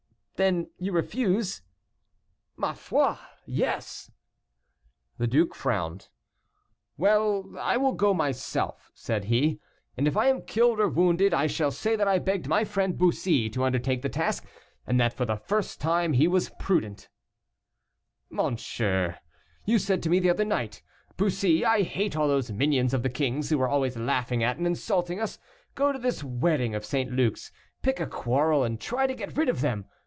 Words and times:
"Then 0.47 0.71
you 0.79 0.91
refuse?" 0.91 1.61
"Ma 2.57 2.73
foi! 2.73 3.13
yes." 3.45 4.09
The 5.19 5.27
duke 5.27 5.53
frowned. 5.53 6.09
"Well, 6.97 7.53
I 7.59 7.77
will 7.77 7.91
go 7.91 8.11
myself," 8.11 8.89
said 8.95 9.25
he, 9.25 9.59
"and 9.95 10.07
if 10.07 10.17
I 10.17 10.29
am 10.29 10.41
killed 10.41 10.79
or 10.79 10.89
wounded, 10.89 11.31
I 11.31 11.45
shall 11.45 11.69
say 11.69 11.95
that 11.95 12.07
I 12.07 12.17
begged 12.17 12.47
my 12.47 12.63
friend 12.63 12.97
Bussy 12.97 13.51
to. 13.51 13.63
undertake 13.63 14.01
the 14.01 14.09
task, 14.09 14.43
and 14.87 14.99
that 14.99 15.13
for 15.13 15.25
the 15.25 15.35
first 15.37 15.79
time 15.79 16.13
he 16.13 16.27
was 16.27 16.49
prudent." 16.57 17.07
"Monseigneur, 18.31 19.19
you 19.67 19.77
said 19.77 20.01
to 20.01 20.09
me 20.09 20.17
the 20.17 20.31
other 20.31 20.43
night, 20.43 20.81
'Bussy, 21.17 21.63
I 21.63 21.83
hate 21.83 22.17
all 22.17 22.27
those 22.27 22.49
minions 22.51 22.95
of 22.95 23.03
the 23.03 23.09
king's 23.11 23.51
who 23.51 23.61
are 23.61 23.69
always 23.69 23.95
laughing 23.95 24.43
at 24.43 24.57
and 24.57 24.65
insulting 24.65 25.19
us; 25.19 25.37
go 25.75 25.91
to 25.91 25.99
this 25.99 26.23
wedding 26.23 26.73
of 26.73 26.83
St. 26.83 27.11
Luc's, 27.11 27.51
pick 27.83 27.99
a 27.99 28.07
quarrel 28.07 28.63
and 28.63 28.81
try 28.81 29.05
to 29.05 29.13
get 29.13 29.37
rid 29.37 29.47
of 29.47 29.61
them. 29.61 29.85